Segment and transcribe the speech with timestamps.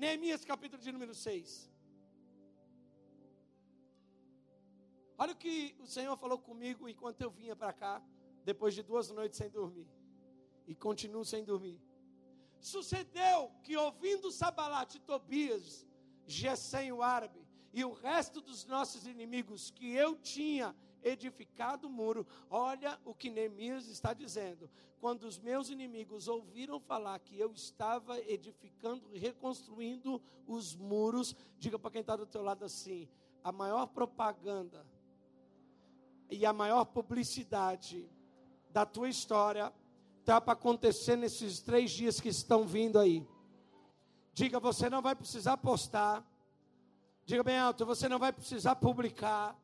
[0.00, 1.70] Neemias capítulo de número 6.
[5.18, 8.02] Olha o que o Senhor falou comigo enquanto eu vinha para cá,
[8.42, 9.86] depois de duas noites sem dormir.
[10.66, 11.78] E continuo sem dormir.
[12.58, 15.86] Sucedeu que ouvindo Sabalat e Tobias,
[16.26, 22.26] Gesem o árabe, e o resto dos nossos inimigos que eu tinha edificado o muro.
[22.48, 24.70] Olha o que Neemias está dizendo.
[25.00, 31.90] Quando os meus inimigos ouviram falar que eu estava edificando, reconstruindo os muros, diga para
[31.90, 33.08] quem está do teu lado assim:
[33.42, 34.86] a maior propaganda
[36.30, 38.08] e a maior publicidade
[38.70, 39.72] da tua história
[40.20, 43.26] está para acontecer nesses três dias que estão vindo aí.
[44.32, 46.24] Diga, você não vai precisar postar.
[47.24, 49.56] Diga bem alto, você não vai precisar publicar.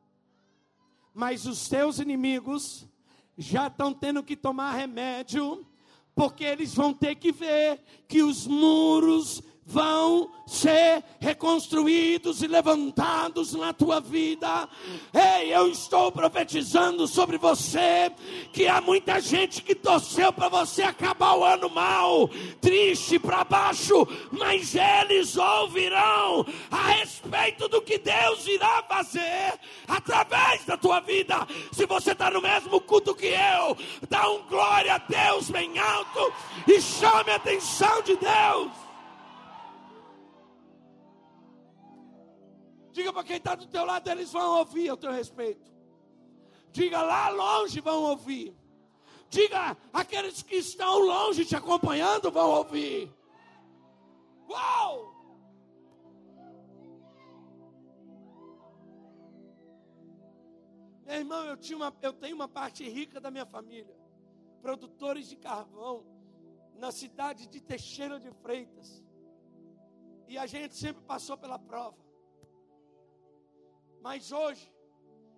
[1.17, 2.87] Mas os teus inimigos
[3.35, 5.65] já estão tendo que tomar remédio,
[6.13, 13.73] porque eles vão ter que ver que os muros vão ser reconstruídos e levantados na
[13.73, 14.67] tua vida.
[15.13, 18.09] Ei, eu estou profetizando sobre você
[18.53, 22.29] que há muita gente que torceu para você acabar o ano mal,
[22.61, 29.53] triste para baixo, mas eles ouvirão a respeito do que Deus irá fazer
[29.85, 31.45] através da tua vida.
[31.73, 33.75] Se você está no mesmo culto que eu,
[34.09, 36.31] dá um glória a Deus bem alto
[36.65, 38.86] e chame a atenção de Deus.
[42.97, 45.71] Diga para quem está do teu lado, eles vão ouvir ao teu respeito.
[46.71, 48.57] Diga lá longe vão ouvir.
[49.29, 53.15] Diga aqueles que estão longe te acompanhando vão ouvir.
[54.49, 55.13] Uau!
[61.05, 63.95] Meu irmão, eu, tinha uma, eu tenho uma parte rica da minha família.
[64.59, 66.03] Produtores de carvão
[66.73, 69.03] na cidade de Teixeira de Freitas.
[70.27, 72.06] E a gente sempre passou pela prova.
[74.01, 74.71] Mas hoje,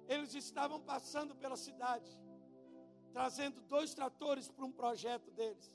[0.08, 2.10] eles estavam passando pela cidade,
[3.12, 5.72] trazendo dois tratores para um projeto deles.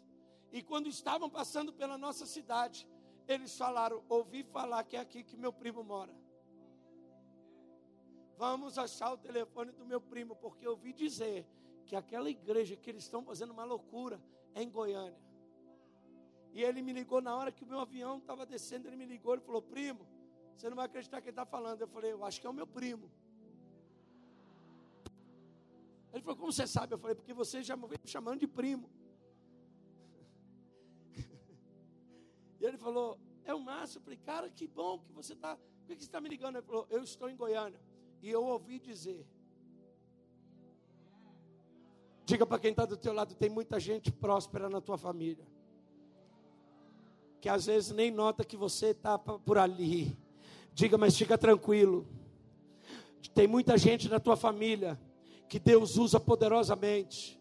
[0.52, 2.88] E quando estavam passando pela nossa cidade,
[3.26, 6.14] eles falaram: Ouvi falar que é aqui que meu primo mora.
[8.36, 11.46] Vamos achar o telefone do meu primo, porque eu ouvi dizer
[11.86, 14.20] que aquela igreja que eles estão fazendo uma loucura
[14.54, 15.22] é em Goiânia.
[16.52, 19.34] E ele me ligou na hora que o meu avião estava descendo, ele me ligou
[19.34, 20.06] e falou: Primo,
[20.56, 21.80] você não vai acreditar quem está falando.
[21.80, 23.10] Eu falei, eu acho que é o meu primo.
[26.12, 26.94] Ele falou, como você sabe?
[26.94, 28.88] Eu falei, porque você já me chamando de primo.
[32.60, 33.98] E ele falou, é o Márcio.
[33.98, 35.56] Eu falei, cara, que bom que você está.
[35.56, 36.56] Por que você está me ligando?
[36.56, 37.80] Ele falou, eu estou em Goiânia.
[38.22, 39.26] E eu ouvi dizer.
[42.24, 45.46] Diga para quem está do teu lado, tem muita gente próspera na tua família.
[47.40, 50.16] Que às vezes nem nota que você está por ali.
[50.74, 52.06] Diga, mas fica tranquilo.
[53.32, 55.00] Tem muita gente na tua família
[55.48, 57.40] que Deus usa poderosamente,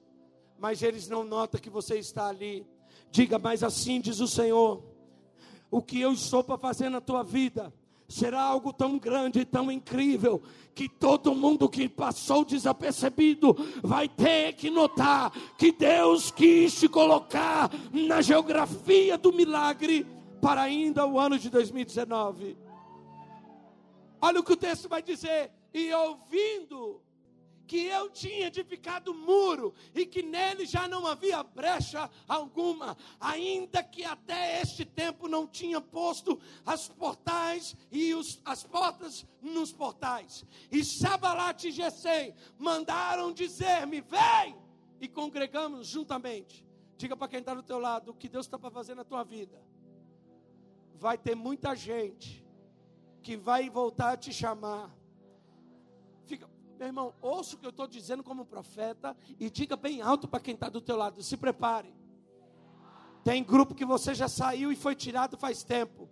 [0.58, 2.66] mas eles não notam que você está ali.
[3.10, 4.84] Diga, mas assim diz o Senhor:
[5.72, 7.74] o que eu estou para fazer na tua vida
[8.08, 10.42] será algo tão grande e tão incrível
[10.76, 17.72] que todo mundo que passou desapercebido vai ter que notar que Deus quis te colocar
[17.92, 20.06] na geografia do milagre
[20.40, 22.63] para ainda o ano de 2019.
[24.26, 25.52] Olha o que o texto vai dizer.
[25.74, 27.04] E ouvindo
[27.68, 34.06] que eu tinha edificado muro e que nele já não havia brecha alguma, ainda que
[34.06, 40.46] até este tempo não tinha posto as portais e os, as portas nos portais.
[40.72, 44.56] E Sabalat e Gesem mandaram dizer-me: Vem!
[45.02, 46.66] E congregamos juntamente.
[46.96, 49.26] Diga para quem está do teu lado o que Deus está para fazer na tua
[49.26, 49.62] vida.
[50.96, 52.43] Vai ter muita gente
[53.24, 54.92] que vai voltar a te chamar.
[56.26, 56.48] Fica,
[56.78, 60.42] meu irmão, ouça o que eu estou dizendo como profeta e diga bem alto para
[60.42, 61.24] quem está do teu lado.
[61.24, 61.96] Se prepare.
[63.24, 66.10] Tem grupo que você já saiu e foi tirado faz tempo.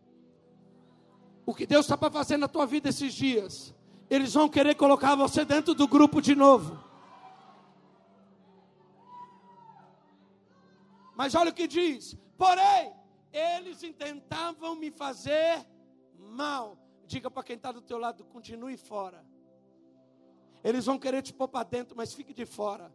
[1.45, 3.75] O que Deus está para fazer na tua vida esses dias?
[4.09, 6.79] Eles vão querer colocar você dentro do grupo de novo.
[11.15, 12.93] Mas olha o que diz: porém,
[13.33, 15.65] eles intentavam me fazer
[16.17, 16.77] mal.
[17.11, 19.21] Diga para quem está do teu lado, continue fora.
[20.63, 22.89] Eles vão querer te pôr para dentro, mas fique de fora.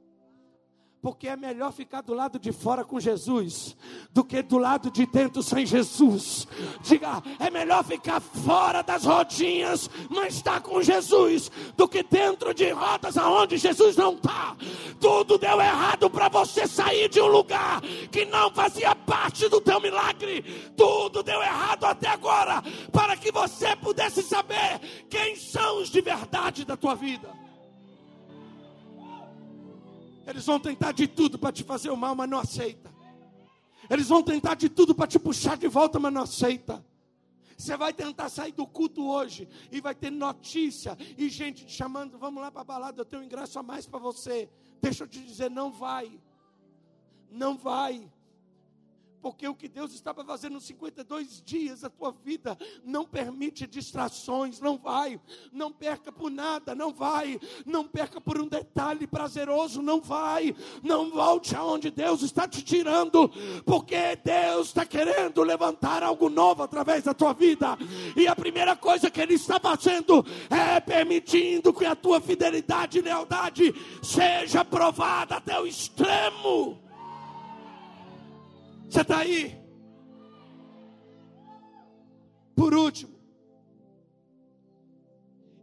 [1.07, 3.77] Porque é melhor ficar do lado de fora com Jesus
[4.13, 6.49] do que do lado de dentro sem Jesus.
[6.83, 12.71] Diga, é melhor ficar fora das rodinhas, mas estar com Jesus, do que dentro de
[12.71, 14.57] rodas aonde Jesus não está.
[14.99, 17.81] Tudo deu errado para você sair de um lugar
[18.11, 20.43] que não fazia parte do teu milagre.
[20.77, 22.61] Tudo deu errado até agora
[22.91, 27.46] para que você pudesse saber quem são os de verdade da tua vida.
[30.27, 32.93] Eles vão tentar de tudo para te fazer o mal, mas não aceita.
[33.89, 36.85] Eles vão tentar de tudo para te puxar de volta, mas não aceita.
[37.57, 42.19] Você vai tentar sair do culto hoje e vai ter notícia e gente te chamando,
[42.19, 44.51] vamos lá para a balada, eu tenho um ingresso a mais para você.
[44.83, 46.21] Deixa eu te dizer, não vai.
[47.31, 48.11] Não vai
[49.27, 54.61] porque o que Deus estava fazendo nos 52 dias da tua vida não permite distrações,
[54.61, 55.21] não vai,
[55.53, 61.11] não perca por nada, não vai, não perca por um detalhe prazeroso, não vai, não
[61.11, 63.29] volte aonde Deus está te tirando,
[63.65, 67.77] porque Deus está querendo levantar algo novo através da tua vida,
[68.15, 73.03] e a primeira coisa que Ele está fazendo é permitindo que a tua fidelidade e
[73.03, 76.86] lealdade seja provada até o extremo.
[78.89, 79.61] Você está aí?
[82.55, 83.17] Por último,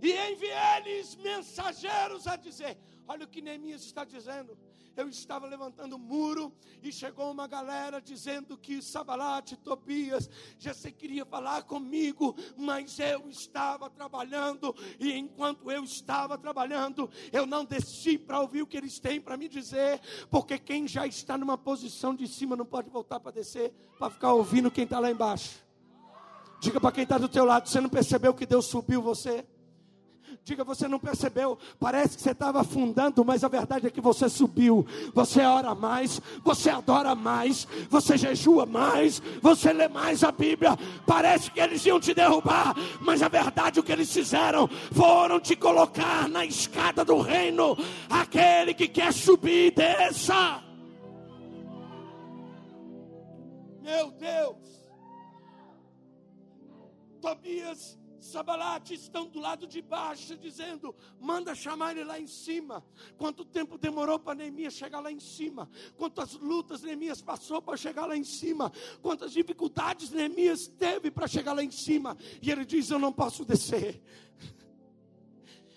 [0.01, 2.77] e enviei-lhes mensageiros a dizer:
[3.07, 4.57] Olha o que Neemias está dizendo
[4.95, 10.29] eu estava levantando o muro e chegou uma galera dizendo que Sabalate, Tobias,
[10.59, 17.45] já se queria falar comigo, mas eu estava trabalhando e enquanto eu estava trabalhando, eu
[17.45, 19.99] não desci para ouvir o que eles têm para me dizer,
[20.29, 24.33] porque quem já está numa posição de cima não pode voltar para descer para ficar
[24.33, 25.63] ouvindo quem está lá embaixo.
[26.59, 29.45] Diga para quem está do teu lado, você não percebeu que Deus subiu você?
[30.43, 31.57] Diga, você não percebeu?
[31.79, 34.85] Parece que você estava afundando, mas a verdade é que você subiu.
[35.13, 40.77] Você ora mais, você adora mais, você jejua mais, você lê mais a Bíblia.
[41.05, 45.55] Parece que eles iam te derrubar, mas a verdade o que eles fizeram foram te
[45.55, 47.77] colocar na escada do reino.
[48.09, 50.63] Aquele que quer subir, desça.
[53.81, 54.73] Meu Deus.
[57.21, 62.83] Tobias Sabalate estão do lado de baixo, dizendo: manda chamar ele lá em cima.
[63.17, 65.69] Quanto tempo demorou para Neemias chegar lá em cima?
[65.97, 68.71] Quantas lutas Neemias passou para chegar lá em cima?
[69.01, 72.17] Quantas dificuldades Neemias teve para chegar lá em cima?
[72.41, 74.01] E ele diz: Eu não posso descer.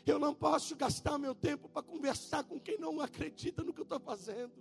[0.07, 3.83] Eu não posso gastar meu tempo para conversar com quem não acredita no que eu
[3.83, 4.53] estou fazendo.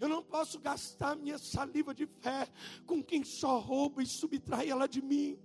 [0.00, 2.48] Eu não posso gastar minha saliva de fé
[2.86, 5.38] com quem só rouba e subtrai ela de mim.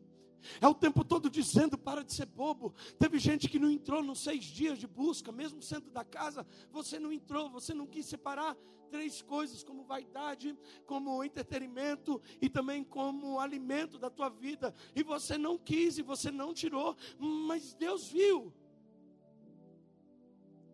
[0.62, 2.74] É o tempo todo dizendo: para de ser bobo.
[2.98, 7.00] Teve gente que não entrou nos seis dias de busca, mesmo sendo da casa, você
[7.00, 8.56] não entrou, você não quis separar
[8.90, 14.74] três coisas, como vaidade, como entretenimento e também como alimento da tua vida.
[14.96, 18.54] E você não quis e você não tirou, mas Deus viu.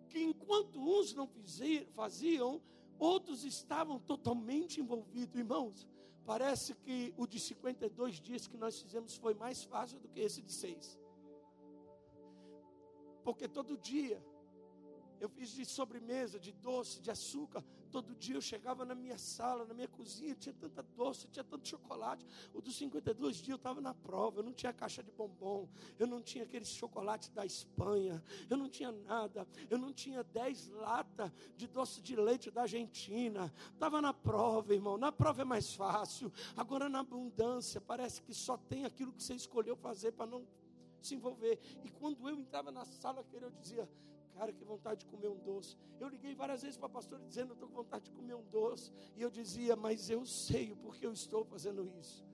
[0.10, 1.30] Que enquanto uns não
[1.94, 2.62] faziam,
[2.98, 5.88] outros estavam totalmente envolvidos, irmãos.
[6.25, 10.42] Parece que o de 52 dias que nós fizemos foi mais fácil do que esse
[10.42, 11.00] de seis.
[13.24, 14.24] Porque todo dia
[15.20, 17.64] eu fiz de sobremesa, de doce, de açúcar.
[17.92, 21.68] Todo dia eu chegava na minha sala, na minha cozinha, tinha tanta doce, tinha tanto
[21.68, 22.26] chocolate.
[22.54, 25.68] O dos 52 dias eu estava na prova, eu não tinha caixa de bombom,
[25.98, 30.68] eu não tinha aquele chocolate da Espanha, eu não tinha nada, eu não tinha 10
[30.70, 33.54] latas de doce de leite da Argentina.
[33.74, 34.98] Estava na prova, irmão.
[34.98, 36.32] Na prova é mais fácil.
[36.58, 40.45] Agora na abundância, parece que só tem aquilo que você escolheu fazer para não
[41.02, 41.60] se envolver.
[41.84, 43.88] E quando eu entrava na sala, eu dizia:
[44.35, 45.77] Cara, que vontade de comer um doce.
[45.99, 48.44] Eu liguei várias vezes para a pastora dizendo: Eu estou com vontade de comer um
[48.51, 48.92] doce.
[49.15, 52.25] E eu dizia: Mas eu sei o porquê eu estou fazendo isso.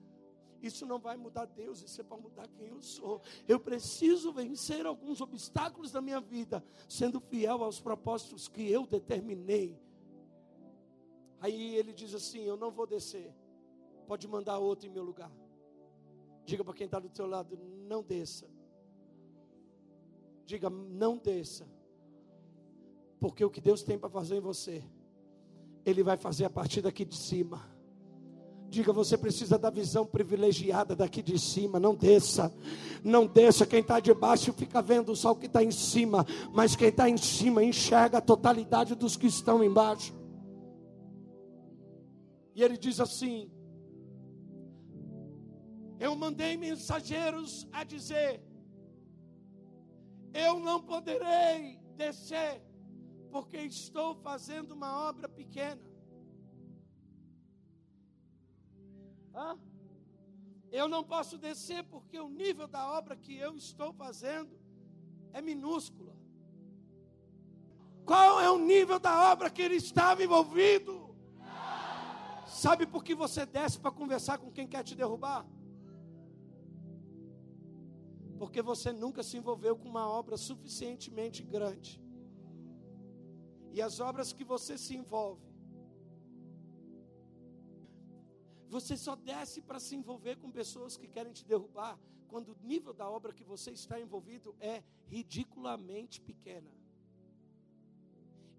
[0.60, 3.20] Isso não vai mudar Deus, isso é para mudar quem eu sou.
[3.48, 9.78] Eu preciso vencer alguns obstáculos da minha vida, sendo fiel aos propósitos que eu determinei.
[11.40, 13.32] Aí ele diz assim: Eu não vou descer,
[14.08, 15.32] pode mandar outro em meu lugar.
[16.44, 17.56] Diga para quem está do teu lado:
[17.86, 18.48] Não desça.
[20.44, 21.66] Diga: Não desça.
[23.22, 24.82] Porque o que Deus tem para fazer em você,
[25.86, 27.62] Ele vai fazer a partir daqui de cima.
[28.68, 31.78] Diga, você precisa da visão privilegiada daqui de cima.
[31.78, 32.52] Não desça,
[33.04, 33.64] não desça.
[33.64, 37.08] Quem está de baixo fica vendo só o que está em cima, mas quem está
[37.08, 40.12] em cima enxerga a totalidade dos que estão embaixo.
[42.56, 43.48] E ele diz assim:
[46.00, 48.42] Eu mandei mensageiros a dizer:
[50.34, 52.71] Eu não poderei descer
[53.32, 55.80] porque estou fazendo uma obra pequena.
[59.34, 59.58] Hã?
[60.70, 64.54] Eu não posso descer porque o nível da obra que eu estou fazendo
[65.32, 66.14] é minúscula.
[68.04, 71.16] Qual é o nível da obra que ele estava envolvido?
[72.46, 75.46] Sabe por que você desce para conversar com quem quer te derrubar?
[78.38, 82.01] Porque você nunca se envolveu com uma obra suficientemente grande.
[83.72, 85.50] E as obras que você se envolve,
[88.68, 91.98] você só desce para se envolver com pessoas que querem te derrubar
[92.28, 96.70] quando o nível da obra que você está envolvido é ridiculamente pequena.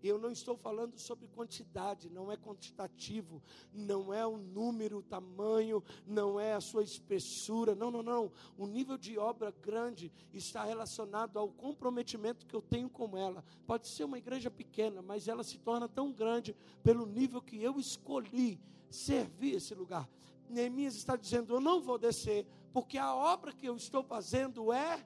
[0.03, 3.41] Eu não estou falando sobre quantidade, não é quantitativo,
[3.73, 8.31] não é o número, o tamanho, não é a sua espessura, não, não, não.
[8.57, 13.45] O nível de obra grande está relacionado ao comprometimento que eu tenho com ela.
[13.65, 17.79] Pode ser uma igreja pequena, mas ela se torna tão grande pelo nível que eu
[17.79, 20.09] escolhi servir esse lugar.
[20.49, 25.03] Neemias está dizendo: Eu não vou descer, porque a obra que eu estou fazendo é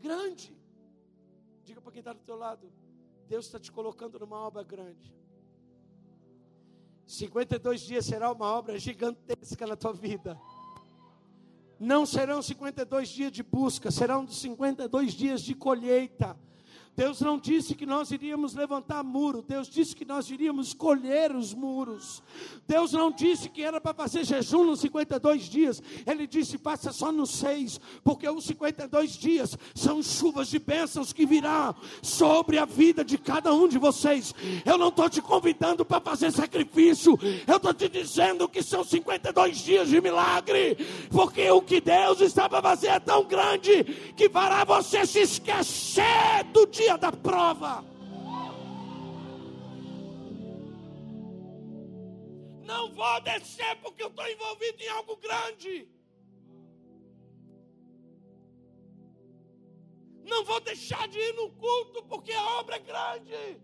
[0.00, 0.56] grande.
[1.64, 2.72] Diga para quem está do teu lado:
[3.28, 5.14] Deus está te colocando numa obra grande.
[7.06, 10.40] 52 dias será uma obra gigantesca na tua vida.
[11.78, 16.38] Não serão 52 dias de busca, serão 52 dias de colheita.
[16.98, 21.54] Deus não disse que nós iríamos levantar muro, Deus disse que nós iríamos colher os
[21.54, 22.20] muros.
[22.66, 27.12] Deus não disse que era para fazer jejum nos 52 dias, Ele disse: faça só
[27.12, 33.04] nos seis, porque os 52 dias são chuvas de bênçãos que virão sobre a vida
[33.04, 34.34] de cada um de vocês.
[34.66, 39.58] Eu não estou te convidando para fazer sacrifício, eu estou te dizendo que são 52
[39.58, 40.76] dias de milagre,
[41.12, 43.84] porque o que Deus está para fazer é tão grande
[44.16, 47.84] que fará você se esquecer do dia dia da prova.
[52.64, 55.86] Não vou descer porque eu estou envolvido em algo grande.
[60.24, 63.60] Não vou deixar de ir no culto porque a obra é grande.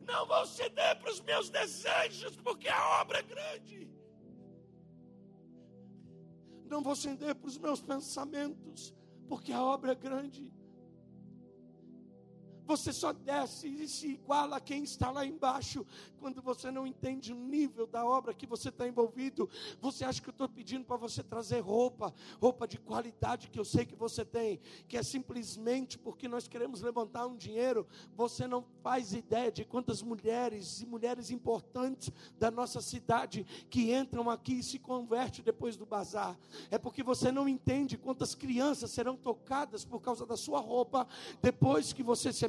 [0.00, 3.88] Não vou ceder para os meus desejos porque a obra é grande.
[6.64, 8.92] Não vou ceder para os meus pensamentos
[9.28, 10.61] porque a obra é grande.
[12.66, 15.84] Você só desce e se iguala a quem está lá embaixo.
[16.20, 19.48] Quando você não entende o nível da obra que você está envolvido,
[19.80, 23.64] você acha que eu estou pedindo para você trazer roupa, roupa de qualidade que eu
[23.64, 27.86] sei que você tem, que é simplesmente porque nós queremos levantar um dinheiro.
[28.14, 34.30] Você não faz ideia de quantas mulheres e mulheres importantes da nossa cidade que entram
[34.30, 36.38] aqui e se convertem depois do bazar.
[36.70, 41.06] É porque você não entende quantas crianças serão tocadas por causa da sua roupa
[41.40, 42.44] depois que você se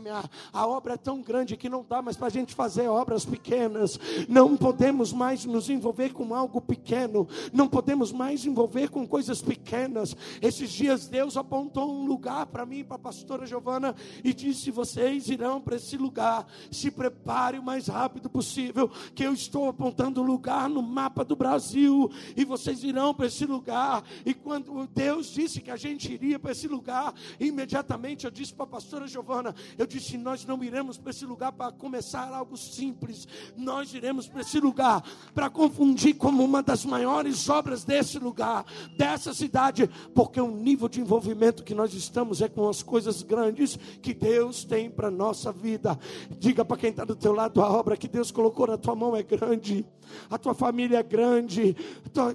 [0.52, 4.00] A obra é tão grande que não dá mais para a gente fazer obras pequenas.
[4.28, 7.28] Não podemos mais nos envolver com algo pequeno.
[7.52, 10.16] Não podemos mais envolver com coisas pequenas.
[10.42, 15.30] Esses dias Deus apontou um lugar para mim, para a pastora Giovana, e disse: vocês
[15.30, 16.46] irão para esse lugar.
[16.72, 21.36] Se prepare o mais rápido possível, que eu estou apontando o lugar no mapa do
[21.36, 24.04] Brasil, e vocês irão para esse lugar.
[24.26, 28.66] E quando Deus disse que a gente iria para esse lugar, imediatamente eu disse para
[28.66, 33.28] a pastora Giovana: eu disse: Nós não iremos para esse lugar para começar algo simples,
[33.56, 38.66] nós iremos para esse lugar para confundir como uma das maiores obras desse lugar,
[38.98, 43.78] dessa cidade, porque o nível de envolvimento que nós estamos é com as coisas grandes
[44.02, 45.98] que Deus tem para a nossa vida.
[46.38, 49.16] Diga para quem está do teu lado: a obra que Deus colocou na tua mão
[49.16, 49.86] é grande,
[50.30, 51.76] a tua família é grande,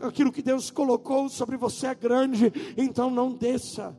[0.02, 3.96] aquilo que Deus colocou sobre você é grande, então não desça.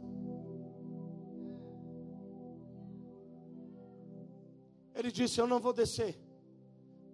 [5.00, 6.20] Ele disse: Eu não vou descer,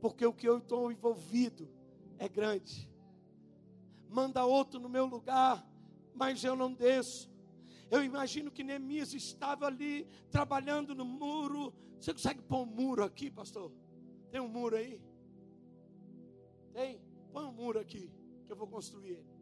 [0.01, 1.69] porque o que eu estou envolvido
[2.17, 2.89] é grande.
[4.09, 5.63] Manda outro no meu lugar,
[6.15, 7.31] mas eu não desço.
[7.91, 11.71] Eu imagino que Neemias estava ali trabalhando no muro.
[11.99, 13.71] Você consegue pôr um muro aqui, pastor?
[14.31, 14.99] Tem um muro aí?
[16.73, 16.99] Tem?
[17.31, 18.11] Põe um muro aqui,
[18.47, 19.35] que eu vou construir ele.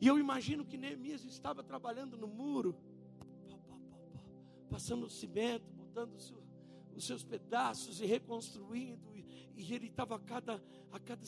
[0.00, 2.74] E eu imagino que Neemias estava trabalhando no muro,
[4.70, 6.16] passando cimento, juntando
[6.94, 11.22] os seus pedaços e reconstruindo, e, ele estava a cada, a cada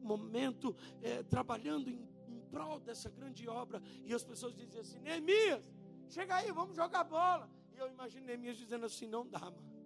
[0.00, 5.70] momento é, trabalhando em, em prol dessa grande obra, e as pessoas diziam assim: Neemias,
[6.08, 7.50] chega aí, vamos jogar bola.
[7.74, 9.76] E eu imagino Neemias dizendo assim: não dá, mano.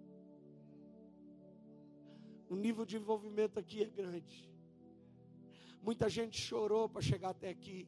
[2.47, 4.49] O nível de envolvimento aqui é grande.
[5.81, 7.87] Muita gente chorou para chegar até aqui.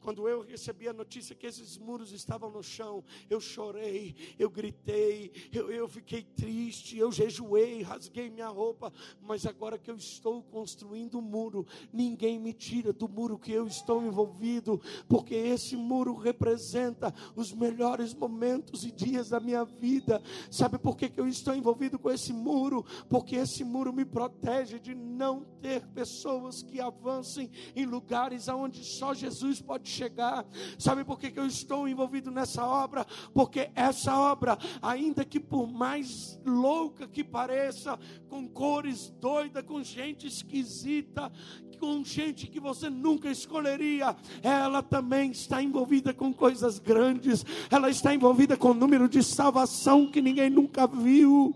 [0.00, 5.32] Quando eu recebi a notícia que esses muros estavam no chão, eu chorei, eu gritei,
[5.52, 8.92] eu, eu fiquei triste, eu jejuei, rasguei minha roupa.
[9.20, 13.66] Mas agora que eu estou construindo um muro, ninguém me tira do muro que eu
[13.66, 20.22] estou envolvido, porque esse muro representa os melhores momentos e dias da minha vida.
[20.50, 22.84] Sabe por que, que eu estou envolvido com esse muro?
[23.08, 29.14] Porque esse muro me protege de não ter pessoas que avancem em lugares aonde só
[29.14, 30.46] Jesus pode chegar.
[30.78, 33.06] Sabe por que, que eu estou envolvido nessa obra?
[33.32, 40.26] Porque essa obra, ainda que por mais louca que pareça, com cores doidas, com gente
[40.26, 41.30] esquisita,
[41.78, 48.14] com gente que você nunca escolheria, ela também está envolvida com coisas grandes, ela está
[48.14, 51.54] envolvida com o número de salvação que ninguém nunca viu.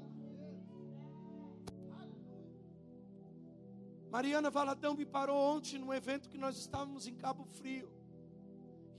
[4.11, 7.89] Mariana Valadão me parou ontem num evento que nós estávamos em Cabo Frio.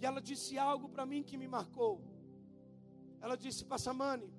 [0.02, 2.02] E ela disse algo para mim que me marcou.
[3.22, 4.34] Ela disse: Passamani,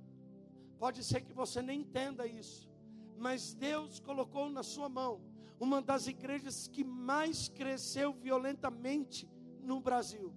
[0.77, 2.69] pode ser que você nem entenda isso,
[3.17, 5.21] mas Deus colocou na sua mão
[5.61, 9.31] uma das igrejas que mais cresceu violentamente
[9.63, 10.35] no Brasil.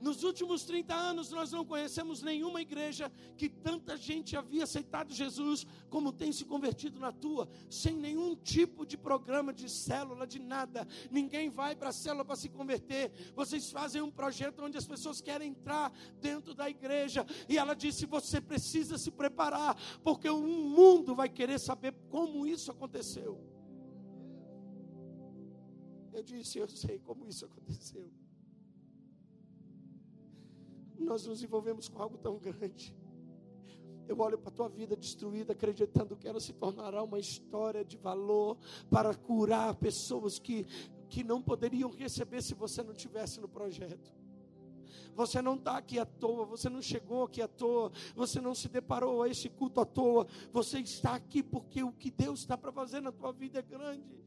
[0.00, 5.66] Nos últimos 30 anos, nós não conhecemos nenhuma igreja que tanta gente havia aceitado Jesus
[5.88, 10.86] como tem se convertido na tua, sem nenhum tipo de programa de célula, de nada.
[11.10, 13.10] Ninguém vai para a célula para se converter.
[13.34, 17.24] Vocês fazem um projeto onde as pessoas querem entrar dentro da igreja.
[17.48, 22.70] E ela disse: você precisa se preparar, porque o mundo vai querer saber como isso
[22.70, 23.40] aconteceu.
[26.12, 28.10] Eu disse: eu sei como isso aconteceu
[31.02, 32.94] nós nos envolvemos com algo tão grande.
[34.08, 37.96] Eu olho para a tua vida destruída, acreditando que ela se tornará uma história de
[37.96, 38.56] valor
[38.88, 40.64] para curar pessoas que,
[41.08, 44.14] que não poderiam receber se você não tivesse no projeto.
[45.14, 48.68] Você não está aqui à toa, você não chegou aqui à toa, você não se
[48.68, 50.26] deparou a esse culto à toa.
[50.52, 54.24] Você está aqui porque o que Deus está para fazer na tua vida é grande.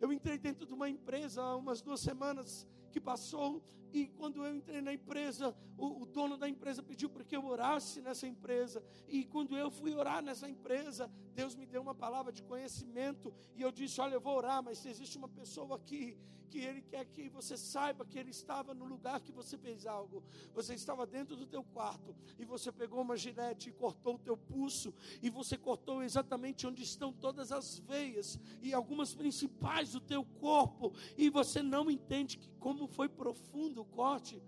[0.00, 3.60] Eu entrei dentro de uma empresa há umas duas semanas que passou
[3.92, 7.44] e quando eu entrei na empresa, o, o, dono da empresa pediu para que eu
[7.46, 8.82] orasse nessa empresa.
[9.06, 13.32] E quando eu fui orar nessa empresa, Deus me deu uma palavra de conhecimento.
[13.54, 16.18] E eu disse: Olha, eu vou orar, mas existe uma pessoa aqui
[16.54, 20.22] que Ele quer que você saiba que Ele estava no lugar que você fez algo.
[20.54, 24.36] Você estava dentro do teu quarto e você pegou uma gilete e cortou o teu
[24.36, 24.94] pulso.
[25.20, 30.92] E você cortou exatamente onde estão todas as veias e algumas principais do teu corpo.
[31.18, 34.42] E você não entende que, como foi profundo o corte,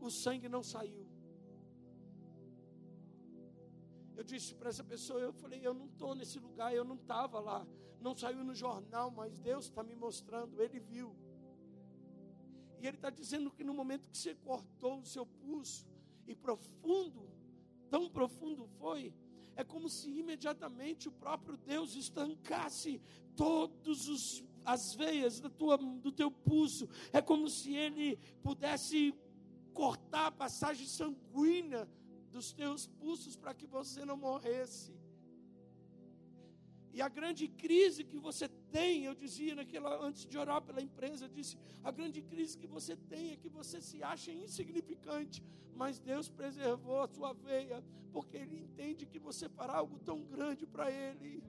[0.00, 1.06] o sangue não saiu.
[4.16, 7.40] Eu disse para essa pessoa, eu falei, eu não estou nesse lugar, eu não estava
[7.40, 7.66] lá.
[8.00, 11.16] Não saiu no jornal, mas Deus está me mostrando, Ele viu.
[12.80, 15.86] E Ele está dizendo que no momento que você cortou o seu pulso,
[16.26, 17.28] e profundo,
[17.88, 19.12] tão profundo foi,
[19.56, 23.02] é como se imediatamente o próprio Deus estancasse
[23.34, 26.88] todos os as veias do, tua, do teu pulso.
[27.12, 29.14] É como se ele pudesse
[29.72, 31.88] cortar a passagem sanguínea
[32.30, 34.92] dos teus pulsos para que você não morresse.
[36.92, 41.26] E a grande crise que você tem, eu dizia naquela antes de orar pela empresa,
[41.26, 45.42] eu disse: a grande crise que você tem é que você se acha insignificante,
[45.74, 50.66] mas Deus preservou a sua veia, porque Ele entende que você fará algo tão grande
[50.66, 51.42] para Ele.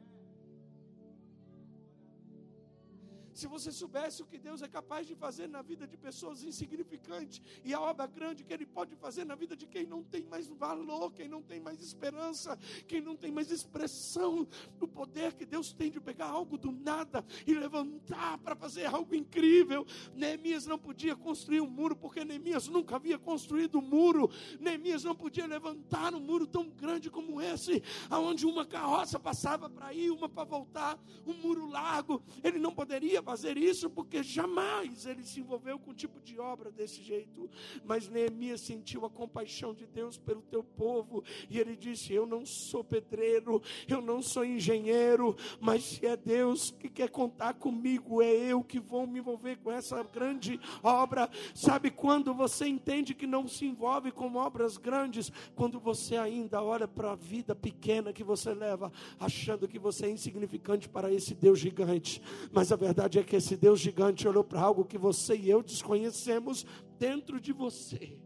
[3.34, 7.41] Se você soubesse o que Deus é capaz de fazer na vida de pessoas insignificantes
[7.63, 10.48] e a obra grande que Ele pode fazer na vida de quem não tem mais
[10.48, 14.48] valor, quem não tem mais esperança, quem não tem mais expressão,
[14.80, 19.15] o poder que Deus tem de pegar algo do nada e levantar para fazer algo
[19.15, 19.86] incrível.
[20.13, 24.30] Neemias não podia construir um muro porque Neemias nunca havia construído um muro.
[24.60, 29.94] Neemias não podia levantar um muro tão grande como esse, aonde uma carroça passava para
[29.94, 32.22] ir, uma para voltar, um muro largo.
[32.44, 36.70] Ele não poderia fazer isso porque jamais ele se envolveu com um tipo de obra
[36.70, 37.50] desse jeito.
[37.86, 42.46] Mas Neemias sentiu a compaixão de Deus pelo teu povo e ele disse: Eu não
[42.46, 48.34] sou pedreiro, eu não sou engenheiro, mas se é Deus que quer contar comigo, é
[48.34, 51.30] eu que vou me envolver com essa grande obra.
[51.56, 55.32] Sabe quando você entende que não se envolve com obras grandes?
[55.56, 60.10] Quando você ainda olha para a vida pequena que você leva, achando que você é
[60.10, 62.22] insignificante para esse Deus gigante.
[62.52, 65.50] Mas a verdade verdade é que esse Deus gigante olhou para algo que você e
[65.50, 66.65] eu desconhecemos
[66.97, 68.17] dentro de você.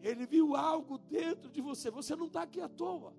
[0.00, 1.90] Ele viu algo dentro de você.
[1.90, 3.12] Você não está aqui à toa.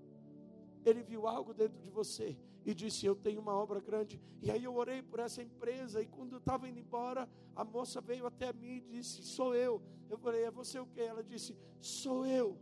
[0.86, 4.21] ele viu algo dentro de você e disse: Eu tenho uma obra grande.
[4.41, 6.01] E aí eu orei por essa empresa.
[6.01, 9.82] E quando eu estava indo embora, a moça veio até mim e disse: Sou eu.
[10.10, 11.01] Eu falei: É você o quê?
[11.01, 12.58] Ela disse: Sou eu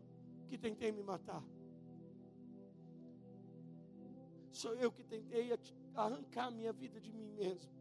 [0.48, 1.44] que tentei me matar.
[4.52, 5.52] Sou eu que tentei
[5.96, 7.72] arrancar a minha vida de mim mesmo.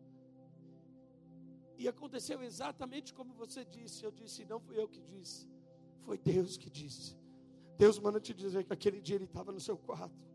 [1.76, 4.04] E aconteceu exatamente como você disse.
[4.04, 5.48] Eu disse: Não fui eu que disse,
[6.02, 7.18] foi Deus que disse.
[7.76, 10.30] Deus manda te dizer que aquele dia ele estava no seu quarto.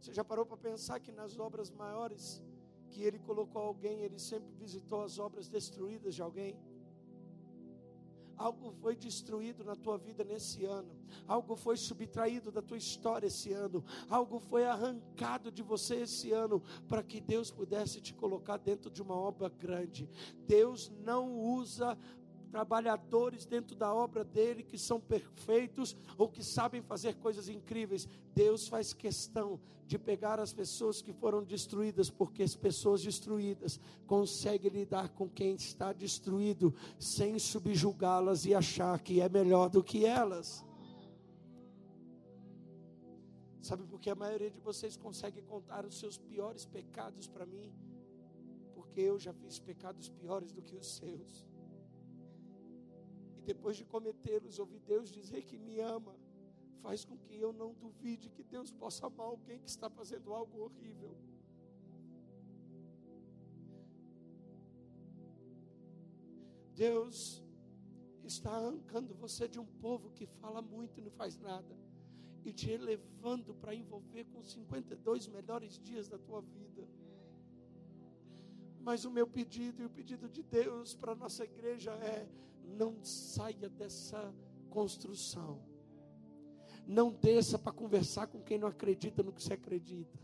[0.00, 2.42] Você já parou para pensar que nas obras maiores
[2.90, 6.56] que ele colocou alguém, ele sempre visitou as obras destruídas de alguém?
[8.38, 10.96] Algo foi destruído na tua vida nesse ano,
[11.26, 16.62] algo foi subtraído da tua história esse ano, algo foi arrancado de você esse ano,
[16.88, 20.08] para que Deus pudesse te colocar dentro de uma obra grande.
[20.46, 21.98] Deus não usa
[22.50, 28.08] trabalhadores dentro da obra dele que são perfeitos ou que sabem fazer coisas incríveis.
[28.34, 34.70] Deus faz questão de pegar as pessoas que foram destruídas, porque as pessoas destruídas conseguem
[34.70, 40.64] lidar com quem está destruído sem subjugá-las e achar que é melhor do que elas.
[43.62, 47.72] Sabe por que a maioria de vocês consegue contar os seus piores pecados para mim?
[48.74, 51.46] Porque eu já fiz pecados piores do que os seus
[53.50, 56.14] depois de cometê-los, ouvir Deus dizer que me ama,
[56.82, 60.56] faz com que eu não duvide que Deus possa amar alguém que está fazendo algo
[60.64, 61.16] horrível.
[66.74, 67.42] Deus
[68.22, 71.74] está arrancando você de um povo que fala muito e não faz nada,
[72.44, 76.86] e te elevando para envolver com 52 melhores dias da tua vida.
[78.82, 82.28] Mas o meu pedido e o pedido de Deus para a nossa igreja é:
[82.68, 84.34] não saia dessa
[84.70, 85.60] construção.
[86.86, 90.18] Não desça para conversar com quem não acredita no que você acredita.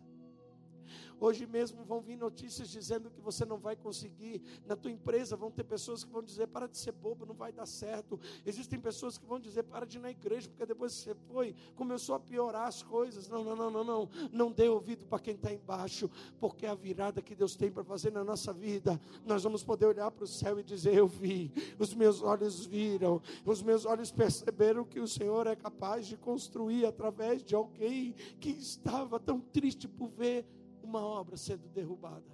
[1.20, 4.42] Hoje mesmo vão vir notícias dizendo que você não vai conseguir.
[4.66, 7.52] Na tua empresa vão ter pessoas que vão dizer: para de ser bobo, não vai
[7.52, 8.18] dar certo.
[8.44, 11.54] Existem pessoas que vão dizer: para de ir na igreja, porque depois que você foi,
[11.74, 13.28] começou a piorar as coisas.
[13.28, 14.08] Não, não, não, não, não.
[14.32, 18.10] Não dê ouvido para quem está embaixo, porque a virada que Deus tem para fazer
[18.12, 21.94] na nossa vida, nós vamos poder olhar para o céu e dizer: Eu vi, os
[21.94, 27.42] meus olhos viram, os meus olhos perceberam que o Senhor é capaz de construir através
[27.42, 30.46] de alguém que estava tão triste por ver
[30.84, 32.30] uma obra sendo derrubada.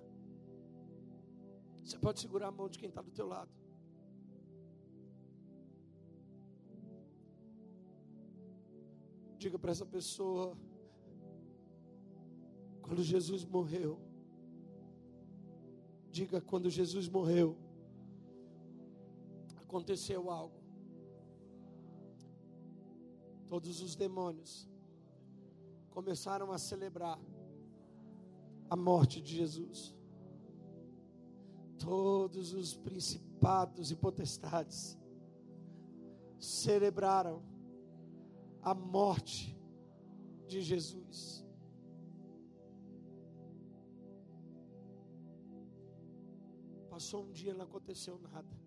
[1.85, 3.51] Você pode segurar a mão de quem está do teu lado.
[9.39, 10.55] Diga para essa pessoa,
[12.83, 13.99] quando Jesus morreu,
[16.11, 17.57] diga quando Jesus morreu,
[19.57, 20.61] aconteceu algo.
[23.49, 24.69] Todos os demônios
[25.89, 27.19] começaram a celebrar
[28.71, 29.95] a morte de Jesus.
[31.77, 34.97] Todos os principados e potestades
[36.39, 37.43] celebraram
[38.63, 39.59] a morte
[40.47, 41.45] de Jesus.
[46.89, 48.61] Passou um dia, não aconteceu nada.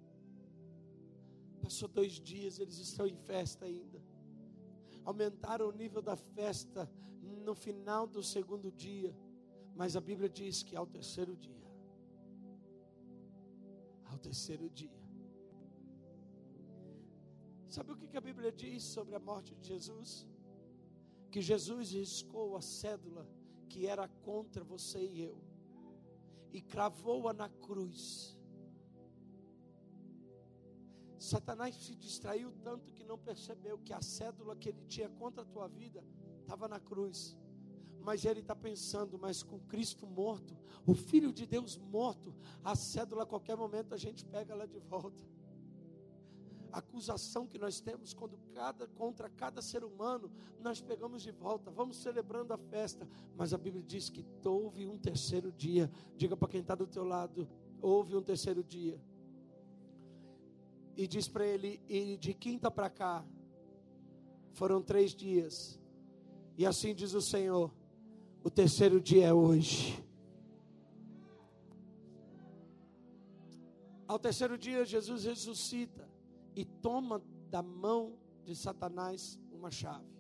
[1.61, 4.03] Passou dois dias, eles estão em festa ainda.
[5.05, 9.15] Aumentaram o nível da festa no final do segundo dia.
[9.75, 11.71] Mas a Bíblia diz que ao terceiro dia,
[14.05, 15.01] ao terceiro dia,
[17.67, 20.27] sabe o que a Bíblia diz sobre a morte de Jesus?
[21.31, 23.27] Que Jesus riscou a cédula
[23.67, 25.41] que era contra você e eu,
[26.51, 28.37] e cravou-a na cruz.
[31.17, 35.45] Satanás se distraiu tanto que não percebeu que a cédula que ele tinha contra a
[35.45, 36.03] tua vida
[36.41, 37.35] estava na cruz
[38.03, 43.23] mas ele está pensando, mas com Cristo morto, o Filho de Deus morto, a cédula
[43.23, 45.25] a qualquer momento a gente pega ela de volta.
[46.71, 51.71] A acusação que nós temos quando cada, contra cada ser humano, nós pegamos de volta,
[51.71, 55.89] vamos celebrando a festa, mas a Bíblia diz que houve um terceiro dia.
[56.17, 57.47] Diga para quem está do teu lado,
[57.81, 58.99] houve um terceiro dia.
[60.97, 63.23] E diz para ele, e de quinta para cá,
[64.51, 65.79] foram três dias.
[66.57, 67.71] E assim diz o Senhor
[68.43, 70.03] o terceiro dia é hoje.
[74.05, 76.07] Ao terceiro dia, Jesus ressuscita
[76.55, 80.11] e toma da mão de Satanás uma chave.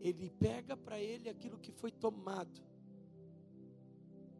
[0.00, 2.60] Ele pega para ele aquilo que foi tomado,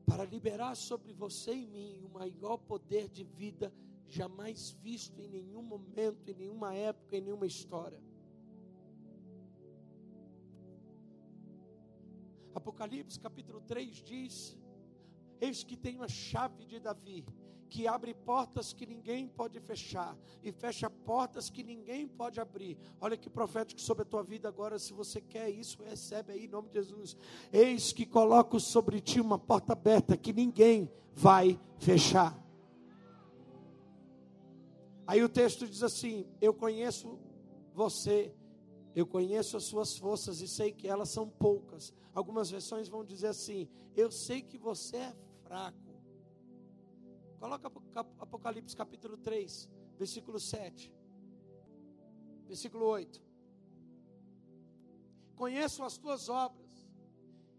[0.07, 3.73] para liberar sobre você e mim o maior poder de vida
[4.07, 8.01] jamais visto em nenhum momento, em nenhuma época, em nenhuma história.
[12.63, 14.57] Apocalipse capítulo 3 diz:
[15.41, 17.27] Eis que tenho a chave de Davi,
[17.69, 22.79] que abre portas que ninguém pode fechar e fecha portas que ninguém pode abrir.
[23.01, 26.49] Olha que profético sobre a tua vida agora, se você quer isso, recebe aí em
[26.49, 27.17] nome de Jesus.
[27.53, 32.41] Eis que coloco sobre ti uma porta aberta que ninguém vai fechar.
[35.05, 37.19] Aí o texto diz assim: Eu conheço
[37.75, 38.33] você,
[38.95, 41.95] eu conheço as suas forças e sei que elas são poucas.
[42.15, 45.93] Algumas versões vão dizer assim: Eu sei que você é fraco.
[47.39, 47.73] Coloca
[48.21, 50.93] Apocalipse capítulo 3, versículo 7.
[52.47, 53.21] Versículo 8.
[55.35, 56.71] Conheço as tuas obras,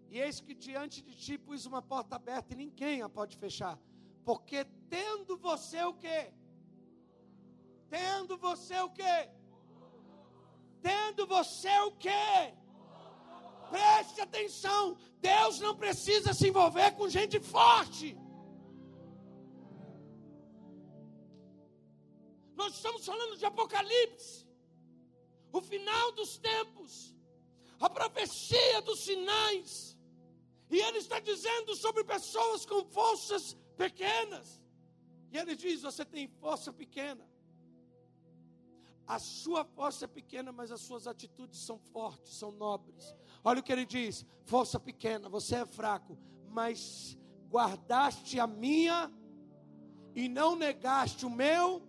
[0.09, 3.77] e eis que diante de ti pus uma porta aberta e ninguém a pode fechar.
[4.23, 6.31] Porque tendo você o quê?
[7.89, 9.29] Tendo você o quê?
[10.83, 12.53] Tendo você o quê?
[13.69, 18.17] Preste atenção, Deus não precisa se envolver com gente forte.
[22.55, 24.45] Nós estamos falando de Apocalipse,
[25.51, 27.15] o final dos tempos,
[27.79, 29.97] a profecia dos sinais.
[30.69, 34.61] E ele está dizendo sobre pessoas com forças pequenas.
[35.31, 37.32] E ele diz: Você tem força pequena.
[39.05, 43.13] A sua força é pequena, mas as suas atitudes são fortes, são nobres.
[43.43, 46.17] Olha o que ele diz: força pequena, você é fraco,
[46.49, 47.17] mas
[47.49, 49.11] guardaste a minha
[50.15, 51.81] e não negaste o meu.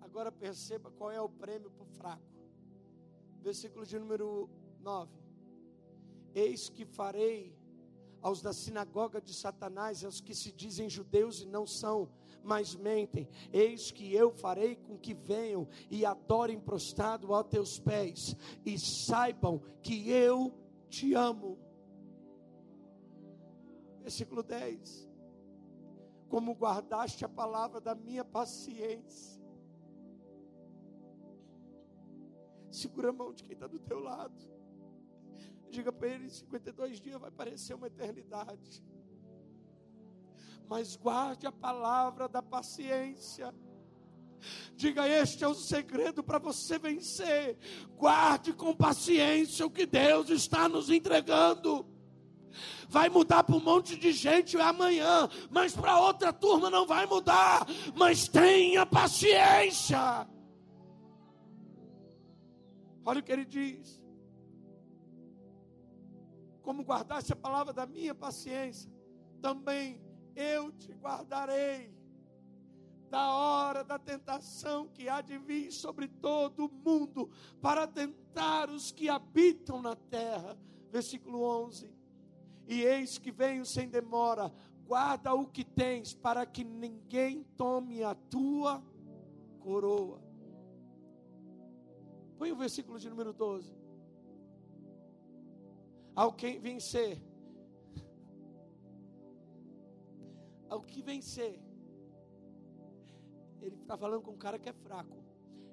[0.00, 2.24] Agora perceba qual é o prêmio para o fraco.
[3.40, 5.10] Versículo de número 9:
[6.34, 7.56] Eis que farei
[8.20, 12.08] aos da sinagoga de Satanás, aos que se dizem judeus e não são,
[12.42, 13.28] mas mentem.
[13.52, 19.60] Eis que eu farei com que venham e adorem prostrado aos teus pés e saibam
[19.82, 20.52] que eu
[20.88, 21.58] te amo.
[24.02, 25.08] Versículo 10.
[26.28, 29.36] Como guardaste a palavra da minha paciência.
[32.70, 34.55] Segura a mão de quem está do teu lado.
[35.70, 38.82] Diga para ele: 52 dias vai parecer uma eternidade.
[40.68, 43.54] Mas guarde a palavra da paciência.
[44.74, 47.58] Diga: Este é o segredo para você vencer.
[47.96, 51.86] Guarde com paciência o que Deus está nos entregando.
[52.88, 57.66] Vai mudar para um monte de gente amanhã, mas para outra turma não vai mudar.
[57.94, 60.26] Mas tenha paciência.
[63.04, 64.05] Olha o que ele diz
[66.66, 68.90] como guardaste a palavra da minha paciência,
[69.40, 70.00] também
[70.34, 71.94] eu te guardarei
[73.08, 78.90] da hora da tentação que há de vir sobre todo o mundo para tentar os
[78.90, 80.58] que habitam na terra.
[80.90, 81.88] Versículo 11.
[82.66, 84.52] E eis que venho sem demora,
[84.84, 88.82] guarda o que tens, para que ninguém tome a tua
[89.60, 90.20] coroa.
[92.36, 93.75] Põe o versículo de número 12
[96.16, 97.20] ao que vencer,
[100.70, 101.60] ao que vencer,
[103.60, 105.18] ele está falando com um cara que é fraco,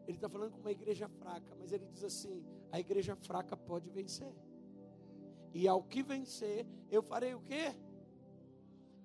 [0.06, 3.89] ele está falando com uma igreja fraca, mas ele diz assim: a igreja fraca pode
[3.89, 4.36] vencer,
[5.53, 7.73] e ao que vencer, eu farei o quê?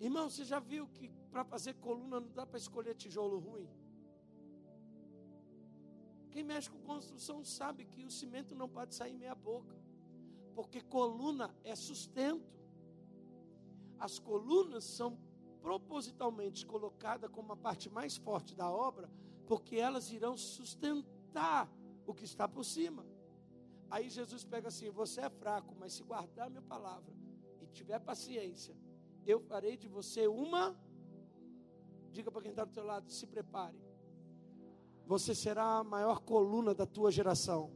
[0.01, 3.69] Irmão, você já viu que para fazer coluna não dá para escolher tijolo ruim?
[6.33, 9.88] Quem mexe com construção sabe que o cimento não pode sair meia boca
[10.59, 12.53] porque coluna é sustento.
[13.97, 15.17] As colunas são
[15.63, 19.09] propositalmente colocadas como a parte mais forte da obra,
[19.47, 21.71] porque elas irão sustentar
[22.05, 23.07] o que está por cima.
[23.89, 27.15] Aí Jesus pega assim: você é fraco, mas se guardar minha palavra
[27.61, 28.77] e tiver paciência,
[29.25, 30.77] eu farei de você uma.
[32.11, 33.81] Diga para quem está do teu lado: se prepare.
[35.07, 37.71] Você será a maior coluna da tua geração.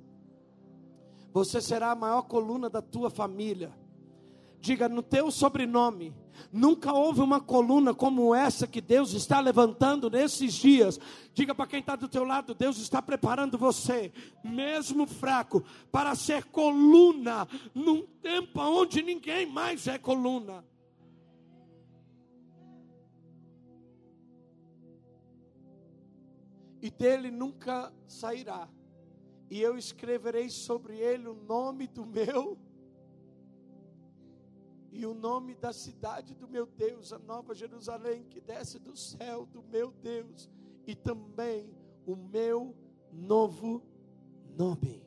[1.32, 3.72] Você será a maior coluna da tua família.
[4.60, 6.14] Diga no teu sobrenome.
[6.52, 11.00] Nunca houve uma coluna como essa que Deus está levantando nesses dias.
[11.32, 14.12] Diga para quem está do teu lado: Deus está preparando você,
[14.44, 20.64] mesmo fraco, para ser coluna num tempo onde ninguém mais é coluna.
[26.80, 28.68] E dele nunca sairá
[29.52, 32.56] e eu escreverei sobre ele o nome do meu
[34.90, 39.44] E o nome da cidade do meu Deus, a Nova Jerusalém, que desce do céu
[39.44, 40.48] do meu Deus,
[40.86, 41.70] e também
[42.06, 42.74] o meu
[43.12, 43.82] novo
[44.56, 45.02] nome.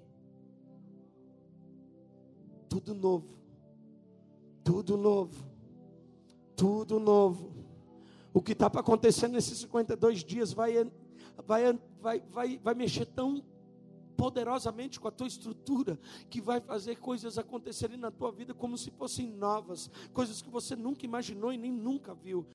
[2.69, 3.39] Tudo novo,
[4.63, 5.43] tudo novo,
[6.55, 7.51] tudo novo.
[8.31, 10.73] O que está acontecer nesses 52 dias vai,
[11.47, 13.43] vai, vai, vai, vai mexer tão
[14.17, 15.99] poderosamente com a tua estrutura,
[16.29, 20.75] que vai fazer coisas acontecerem na tua vida como se fossem novas, coisas que você
[20.75, 22.43] nunca imaginou e nem nunca viu.